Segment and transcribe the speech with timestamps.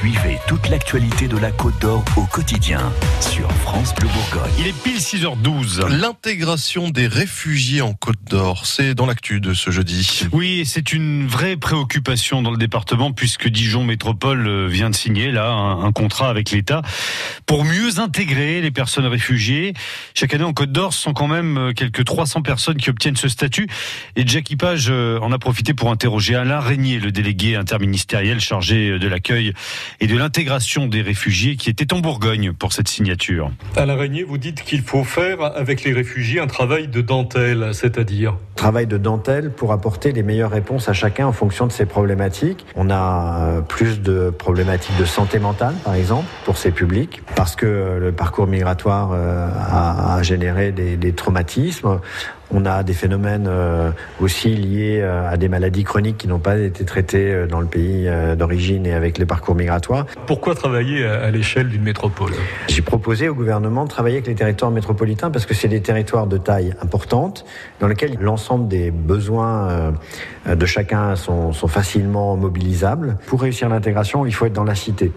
[0.00, 4.50] Suivez toute l'actualité de la Côte d'Or au quotidien sur France Bleu Bourgogne.
[4.58, 5.88] Il est pile 6h12.
[5.88, 10.22] L'intégration des réfugiés en Côte d'Or, c'est dans l'actu de ce jeudi.
[10.32, 15.32] Oui, c'est une vraie préoccupation dans le département puisque Dijon Métropole euh, vient de signer
[15.32, 16.80] là un, un contrat avec l'État
[17.44, 19.74] pour mieux intégrer les personnes réfugiées.
[20.14, 23.16] Chaque année en Côte d'Or, ce sont quand même euh, quelques 300 personnes qui obtiennent
[23.16, 23.68] ce statut
[24.16, 28.98] et Jackie Page euh, en a profité pour interroger Alain Régnier, le délégué interministériel chargé
[28.98, 29.52] de l'accueil
[29.98, 33.50] et de l'intégration des réfugiés qui était en Bourgogne pour cette signature.
[33.76, 38.36] Alain Régnier, vous dites qu'il faut faire avec les réfugiés un travail de dentelle, c'est-à-dire
[38.60, 42.66] Travail de dentelle pour apporter les meilleures réponses à chacun en fonction de ses problématiques.
[42.76, 47.56] On a euh, plus de problématiques de santé mentale, par exemple, pour ces publics, parce
[47.56, 52.00] que le parcours migratoire euh, a, généré des, des traumatismes.
[52.52, 56.84] On a des phénomènes euh, aussi liés à des maladies chroniques qui n'ont pas été
[56.84, 60.04] traitées dans le pays d'origine et avec les parcours migratoires.
[60.26, 62.32] Pourquoi travailler à l'échelle d'une métropole?
[62.66, 66.26] J'ai proposé au gouvernement de travailler avec les territoires métropolitains parce que c'est des territoires
[66.26, 67.46] de taille importante
[67.78, 69.68] dans lesquels l'ensemble des besoins
[70.48, 73.16] euh, de chacun sont, facilement mobilisables.
[73.26, 75.12] Pour réussir l'intégration, il faut être dans la cité.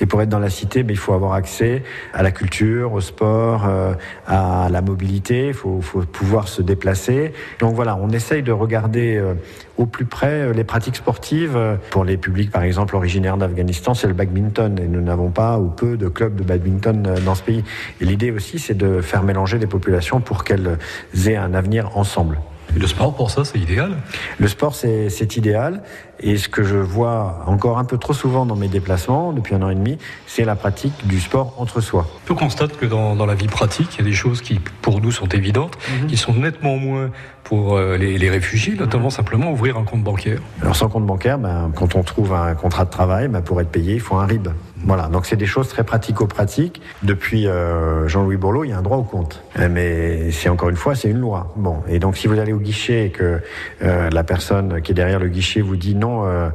[0.00, 1.82] Et pour être dans la cité, ben, il faut avoir accès
[2.14, 3.94] à la culture, au sport, euh,
[4.26, 5.48] à la mobilité.
[5.48, 7.32] Il faut, faut pouvoir se déplacer.
[7.58, 9.34] Donc voilà, on essaye de regarder euh,
[9.76, 11.58] au plus près les pratiques sportives.
[11.90, 14.78] Pour les publics, par exemple, originaires d'Afghanistan, c'est le badminton.
[14.78, 17.64] Et nous n'avons pas ou peu de clubs de badminton dans ce pays.
[18.00, 20.78] Et l'idée aussi, c'est de faire mélanger les populations pour qu'elles
[21.26, 22.38] aient un avenir ensemble.
[22.78, 23.96] Et le sport, pour ça, c'est idéal
[24.38, 25.82] Le sport, c'est idéal.
[26.20, 29.62] Et ce que je vois encore un peu trop souvent dans mes déplacements depuis un
[29.62, 29.98] an et demi,
[30.28, 32.06] c'est la pratique du sport entre soi.
[32.30, 35.00] On constate que dans, dans, la vie pratique, il y a des choses qui, pour
[35.00, 36.06] nous, sont évidentes, mm -hmm.
[36.06, 37.10] qui sont nettement moins
[37.42, 39.20] pour les, les réfugiés, notamment mm -hmm.
[39.20, 40.40] simplement ouvrir un compte bancaire.
[40.62, 43.72] Alors sans compte bancaire, ben, quand on trouve un contrat de travail, ben, pour être
[43.78, 44.46] payé, il faut un RIB.
[44.84, 46.80] Voilà, donc c'est des choses très pratico-pratiques.
[47.02, 49.42] Depuis euh, Jean-Louis Borloo, il y a un droit au compte.
[49.70, 51.52] Mais c'est encore une fois, c'est une loi.
[51.56, 53.40] Bon, et donc si vous allez au guichet et que
[53.82, 56.48] euh, la personne qui est derrière le guichet vous dit non, euh,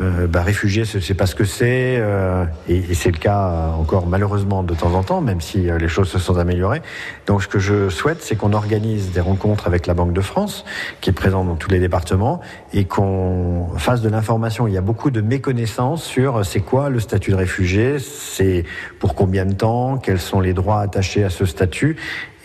[0.00, 4.62] euh, bah, réfugié, sais pas ce que c'est, euh, et, c'est le cas encore malheureusement
[4.62, 6.80] de temps en temps, même si euh, les choses se sont améliorées.
[7.26, 10.64] Donc ce que je souhaite, c'est qu'on organise des rencontres avec la Banque de France,
[11.00, 12.40] qui est présente dans tous les départements,
[12.72, 14.66] et qu'on fasse de l'information.
[14.66, 18.64] Il y a beaucoup de méconnaissances sur c'est quoi le statut de réfugié, c'est
[18.98, 21.96] pour combien de temps, quels sont les droits attachés à ce statut.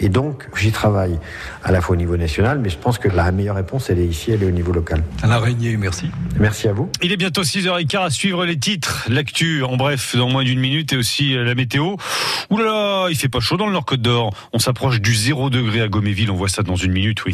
[0.00, 1.18] Et donc, j'y travaille
[1.62, 4.06] à la fois au niveau national, mais je pense que la meilleure réponse, elle est
[4.06, 5.04] ici, elle est au niveau local.
[5.22, 6.10] Alain Régnier, merci.
[6.40, 6.90] Merci à vous.
[7.00, 10.92] Il est bientôt 6h15 à suivre les titres, l'actu, en bref, dans moins d'une minute,
[10.92, 11.94] et aussi la météo.
[12.50, 14.34] Ouh là là, il fait pas chaud dans le Nord-Côte d'Or.
[14.52, 17.32] On s'approche du 0 degré à Goméville, on voit ça dans une minute, oui.